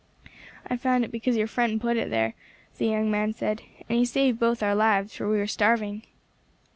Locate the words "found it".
0.77-1.11